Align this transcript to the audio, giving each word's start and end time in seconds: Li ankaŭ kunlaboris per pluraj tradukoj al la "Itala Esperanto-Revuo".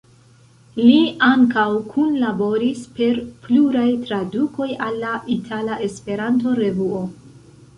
Li 0.85 1.01
ankaŭ 1.25 1.65
kunlaboris 1.91 2.81
per 3.01 3.19
pluraj 3.45 3.85
tradukoj 4.07 4.71
al 4.87 4.99
la 5.05 5.13
"Itala 5.37 5.81
Esperanto-Revuo". 5.91 7.05